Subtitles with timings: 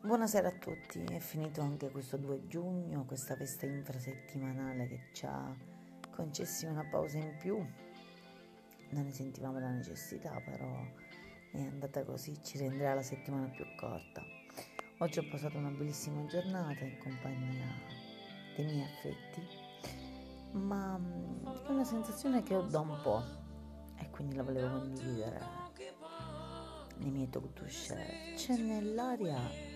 [0.00, 5.52] Buonasera a tutti, è finito anche questo 2 giugno, questa festa infrasettimanale che ci ha
[6.14, 7.56] concessi una pausa in più.
[8.90, 10.72] Non ne sentivamo la necessità, però
[11.52, 14.22] è andata così, ci renderà la settimana più corta.
[14.98, 17.66] Oggi ho passato una bellissima giornata in compagnia
[18.54, 19.42] dei miei affetti,
[20.52, 23.22] ma mm, è una sensazione che ho da un po'
[23.96, 25.40] e quindi la volevo condividere
[26.98, 28.34] nei miei talk to share.
[28.36, 29.67] C'è nell'aria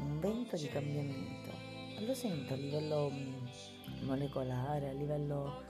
[0.00, 1.50] un vento di cambiamento.
[2.00, 5.62] Lo sento a livello mm, molecolare, a livello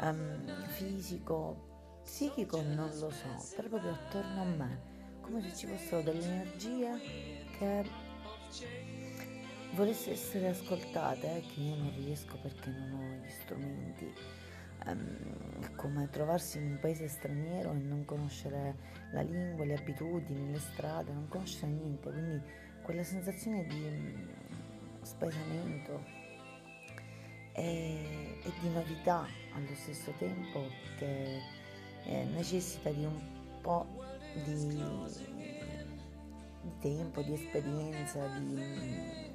[0.00, 4.80] um, fisico, psichico non lo so, però proprio attorno a me,
[5.20, 7.84] come se ci fossero delle energie che
[9.74, 14.12] volesse essere ascoltate, eh, che io non riesco perché non ho gli strumenti.
[14.86, 18.76] Um, come trovarsi in un paese straniero e non conoscere
[19.12, 22.42] la lingua, le abitudini, le strade, non conoscere niente, quindi
[22.82, 24.28] quella sensazione di mm,
[25.02, 26.04] spaesamento
[27.52, 31.40] e, e, di novità allo stesso tempo che
[32.04, 33.20] eh, necessita di un
[33.60, 33.86] po'
[34.44, 34.82] di,
[36.80, 39.28] tempo, di esperienza, di, di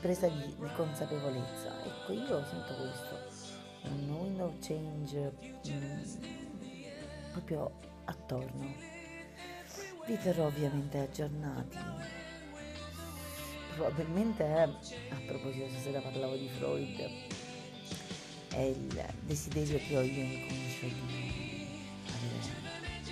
[0.00, 1.84] presa di, di, consapevolezza.
[1.84, 5.32] Ecco, io sento questo, un window change
[5.64, 6.02] mh, mm,
[7.32, 7.70] proprio
[8.04, 8.94] attorno
[10.06, 11.78] vi terrò ovviamente aggiornati.
[13.74, 14.68] Probabilmente a
[15.26, 17.10] proposito stasera parlavo di Freud,
[18.50, 21.66] è il desiderio che ho io inconscio di
[22.06, 22.54] avere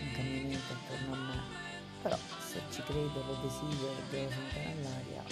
[0.01, 1.61] un camminamento attorno a me.
[2.03, 5.23] Però se ci credo, lo desidero devo sentire all'aria,